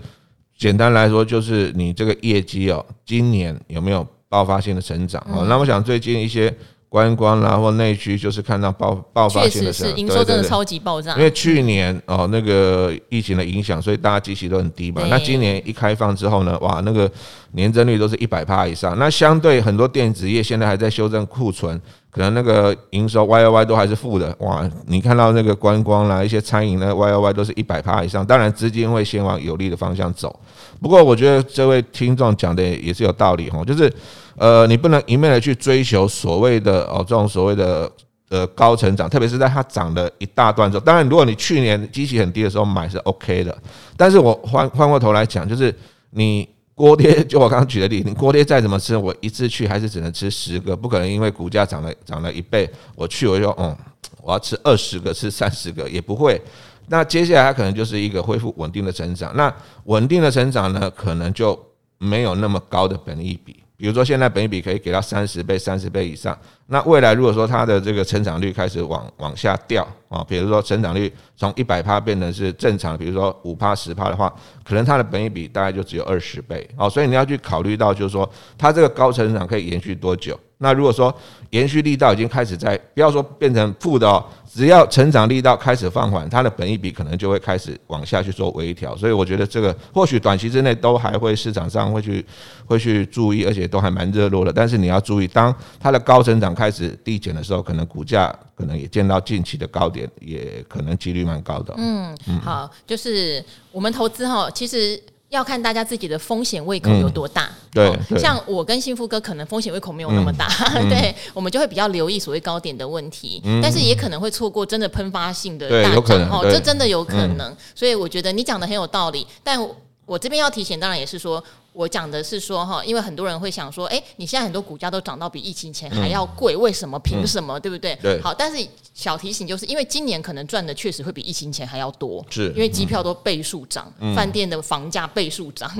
[0.56, 5.22] 简单来说就是你这个业绩哦，今年有没有爆发性的成长？
[5.30, 6.56] 哦，那我想最近一些。
[6.94, 11.16] 观光啦或内需，就是看到爆爆发性的时候，营收真的超级爆炸。
[11.16, 15.02] 因为去年哦那个疫情的影响，所以大家机器都很低嘛。
[15.10, 17.10] 那今年一开放之后呢，哇，那个
[17.54, 18.96] 年增率都是一百趴以上。
[18.96, 21.76] 那相对很多电子业现在还在修正库存，
[22.12, 24.32] 可能那个营收 Y O Y 都还是负的。
[24.38, 28.24] 哇，你看到那个观光啦，一些餐饮呢 Y O Y 都是一百趴以上。
[28.24, 30.38] 当然资金会先往有利的方向走。
[30.80, 33.92] 不过我觉得这位听众讲的也是有道理哈，就是。
[34.36, 37.90] 呃，你不能一面的去追求所谓的哦这种所谓的
[38.30, 40.84] 呃高成长，特别是在它涨了一大段之后。
[40.84, 43.56] 当然，如果你去年基期很低的时候买是 OK 的，
[43.96, 45.74] 但是我换换过头来讲，就是
[46.10, 53.76] 你锅贴，就我刚刚举的例子，你锅贴再怎么吃，我一次去还是只能吃十个，不可能因为股价涨了涨了一倍，我去我就说嗯，
[54.20, 56.40] 我要吃二十个，吃三十个也不会。
[56.88, 61.58] 那接下来它可能就是一个恢复稳定的成长，那稳定的成长呢，可能就
[61.98, 63.63] 没有那么高的本益比。
[63.76, 66.38] 比如说，现在本一比可以给到三十倍、三十倍以上。
[66.66, 74.32] 那未来如果说它的这个成长率开始往往下掉啊，比如说成长率从一百趴变成是正常，比如说五趴、十趴的话，
[74.62, 76.88] 可能它的本一比大概就只有二十倍哦。
[76.88, 80.38] 所以你要去考虑到，就是说它这个高成长可以延续多久。
[80.58, 81.14] 那如果说
[81.50, 88.96] 延续力道已经开始在，不要说变成负的哦，只要成长力道开始放缓，它的本益比可能就会开始往下去做微调。
[88.96, 92.24] 所以我觉得这个或许短期之内都还会市场上会去
[92.66, 94.52] 会去注意，而且都还蛮热络的。
[94.52, 101.74] 但是你要注意，当它的高成长开始递减的时候，可能股价可能也见到近期的高点，也可能几率蛮高的。
[101.76, 105.02] 嗯，好，就是我们投资哈，其实。
[105.34, 110.48] 要看大家自己的风险胃口有多大，对，像我跟幸福哥可能风险胃口没有那么大，
[110.88, 119.60] 对，我们就会比较留意所谓高点的问题，但是也可能会错过真的喷发性的大涨哦，这真的有可能，所以我觉得你讲的很有道理，但
[120.06, 121.42] 我这边要提醒，当然也是说。
[121.74, 126.98] 我讲的是说哈，因为很多人会想说，哎，你现在很多股价都涨到比疫情前还要贵，为什么？
[127.00, 127.58] 凭什么？
[127.58, 127.94] 对不对？
[127.96, 128.20] 对。
[128.22, 135.70] 好，但是小提醒就是因为今年可能赚的确实会比疫情前还要多，是因为机票都倍数涨，饭店的房价倍数涨，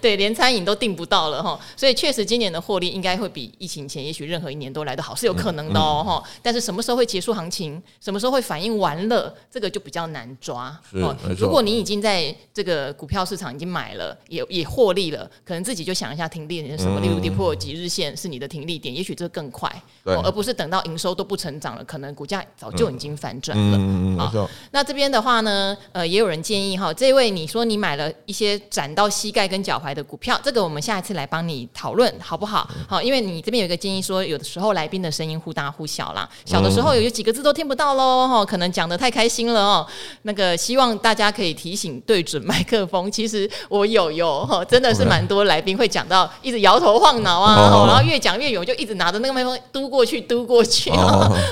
[0.00, 6.22] 对，连餐饮都订不到了哈，所以确实今年的获利应该会比疫情前也许任何一年都来得好，是有可能的哦哈。
[6.42, 7.80] 但是什么时候会结束行情？
[8.00, 9.34] 什么时候会反应完了？
[9.50, 10.68] 这个就比较难抓。
[10.92, 15.98] 哦，如果你已经在这个股票市场已经买了，也也获利了，可能自己就。
[15.98, 19.68] 想一下停利点什么，例如跌破几日线是你的停利点，也许这更快，
[20.04, 24.16] 而不是等到营收都不成长了，可能股价早就已经反转了。
[24.16, 32.70] 好，那这边的话呢，呃，也有人建议哈，这位你说你买了一些涨到膝盖跟脚踝的股票，这个我们下一次来帮你讨论好不好？
[32.86, 39.84] 好，因为你这边有一个建议说，有的时候来宾的声音忽大忽小啦，小的时候有几个字都听不到喽，哈，可能讲的太开心了哦。
[40.22, 45.88] 那个希望大家可以提醒对准麦克风，其实我有有，哈，真的是蛮多来宾会。
[45.88, 50.90] 讲到一直摇头晃脑啊，然后越讲越远，就一直拿着那个麦克风嘟过去嘟过去。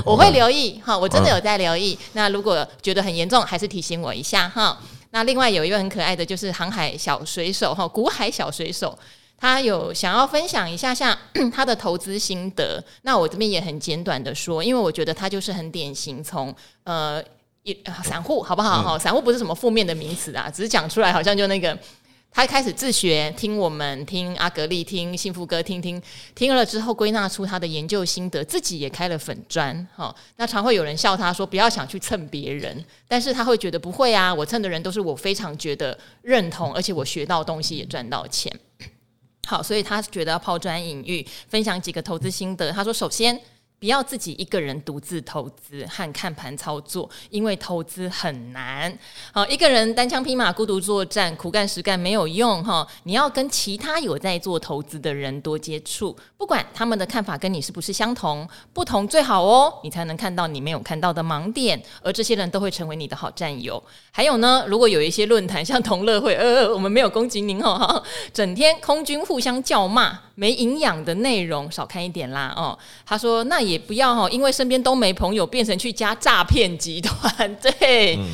[0.04, 1.98] 我会留意哈，我真的有在留意。
[2.12, 4.78] 那如果觉得很严重，还是提醒我一下哈。
[5.12, 8.96] 那另外有一位很可爱的就是航海小水手哈，古海小水手，
[9.38, 11.16] 他有想要分享一下像
[11.50, 12.84] 他的投资心得。
[13.02, 17.22] 那我这边也很简短的说，因为我觉得他就是很典型从呃
[17.62, 18.98] 一散户好不好哈？
[18.98, 21.76] 散户不是什么负面的名词啊，只是讲出来好像就那个。
[22.36, 26.00] 他开始自学，听我们，听阿格力，听幸福哥，听听
[26.34, 29.88] 听了之后，归纳出他的研究心得，自己也开了粉专。
[29.96, 38.52] 哈，那常会有人笑他说：“不要想去蹭别人。”但是他会觉得不会啊，我蹭的人都是我非常觉得认同，而且我学到东西也赚到钱。
[39.46, 42.70] 好，所以他觉得要抛砖引玉，分享几个投资心得。
[42.70, 43.40] 他说：“首先。”
[43.78, 48.98] 不要自己一个人独自投资和看盘操作，因为投资很难。
[49.32, 52.86] 好，一个人单枪匹马、孤独作战、苦干实干没有用哈。
[53.02, 63.82] 你要跟其他有在做投资的人多接触，不管他们的看法跟你是不是相同，不同最好哦，你才能看到你没有看到的盲点，而这些人都会成为你的好战友。
[64.10, 70.20] 还有呢，如果有一些论坛像同乐会，呃，我们没有攻击您哦，整天空军互相叫骂。
[70.38, 78.16] 没营养的内容少看一点啦哦，他说那也不要哈，因为身边都没朋友，变成去加诈骗集团， 对。
[78.16, 78.24] 嗯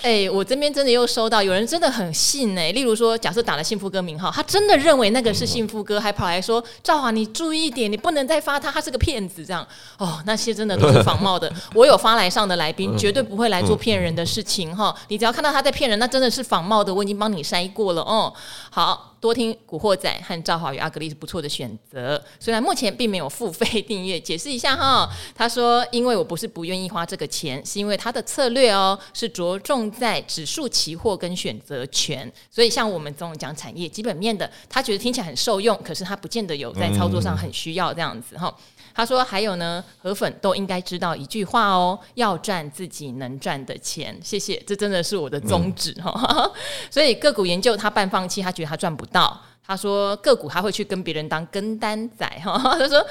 [0.00, 9.66] 哎、欸，我这边真的又收到有人真的很信哎、欸，例如说，假设打了幸福哥名号，他真的认为那个是幸福哥，还跑来说赵华，你注意一点，你不能再发他，他是个骗子这样。
[9.96, 11.52] 哦，那些真的都是仿冒的。
[11.74, 14.94] 我有发来上的来宾，绝对不会来做骗人的事情哈。
[15.08, 18.32] 你只要看到他在骗人，那真的是仿冒的，我已经帮你筛过了哦。
[18.78, 22.24] 好，多听古惑仔和赵华与阿格丽是不错的选择。
[22.38, 25.10] 虽然目前并没有付费订阅，解释一下哈。
[25.34, 38.56] 他说，因为我不是不愿意花这个钱，是因为他的策略哦是着重在指数期货跟选择权，所以像我们这种讲产业基本面的，他觉得听起来很受用，可是他不见得有在操作上很需要这样子哈。
[38.98, 44.18] 他说：“还有呢，河粉都应该知道一句话哦，要赚自己能赚的钱。
[44.20, 46.12] 谢谢，这真的是我的宗旨哈。
[46.36, 46.50] 嗯、
[46.90, 49.40] 所以个股研究他半放弃，他觉得他赚不到。
[49.64, 52.58] 他说个股他会去跟别人当跟单仔哈。
[52.76, 53.06] 他说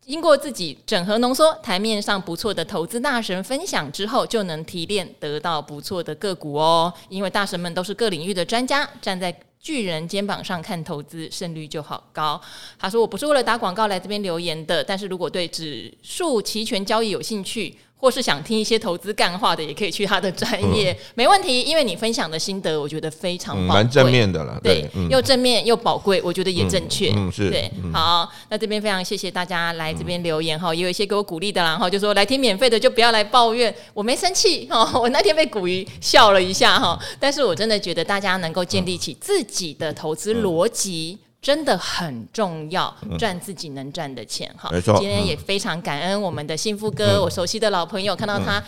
[0.00, 6.90] 经过自己整合浓缩，台面上不错的投资大神分享之后，就能提炼得到不错的个股哦。
[7.10, 12.40] 因为大神们都是各领域的专家，站在。”巨人肩膀上看投资胜率就好高。
[12.78, 21.62] 他说：“我不是为了打广告来这边留言的，但是如果对指数期权交易有兴趣。”或是想听一些投资干话的，也可以去他的专业，嗯、没问题。
[21.62, 24.60] 因为你分享的心得，我觉得非常蛮正面的了。
[24.62, 27.10] 对，又正面又宝贵，我觉得也正确。
[27.12, 27.70] 嗯，嗯是对。
[27.82, 41.18] 嗯、好，那这边非常谢谢大家来这边留言哈，也有一些给我鼓励的啦哈，就说来听免费的就不要来抱怨，我没生气哈，我那天被古鱼笑了一下哈，但是我真的觉得大家能够建立起自己的投资逻辑。
[41.46, 44.68] 真的很重要，赚自己能赚的钱哈。
[44.72, 48.60] 没错，今天也非常感恩我们的幸福哥，我熟悉的老朋友，看到他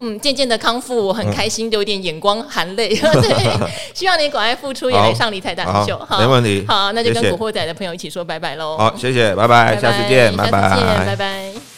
[0.00, 2.88] 嗯渐渐的康复，我很开心，有点眼光含泪。
[2.98, 5.96] 对，希望你赶快复出，也来上理财大秀。
[6.00, 6.64] 好，没问题。
[6.66, 8.76] 好，那就跟古惑仔的朋友一起说拜拜喽。
[8.76, 11.75] 好，谢谢，拜拜，下次见，拜拜，拜拜。